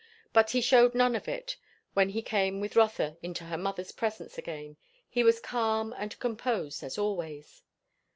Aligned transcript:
But 0.33 0.49
he 0.49 0.61
shewed 0.61 0.95
none 0.95 1.15
of 1.15 1.27
it, 1.27 1.57
when 1.93 2.09
he 2.09 2.23
came 2.23 2.59
with 2.59 2.75
Rotha 2.75 3.17
into 3.21 3.43
her 3.43 3.55
mother's 3.57 3.91
presence 3.91 4.35
again; 4.35 4.77
he 5.07 5.23
was 5.23 5.39
calm 5.39 5.93
and 5.95 6.17
composed 6.17 6.81
as 6.83 6.97
always. 6.97 7.61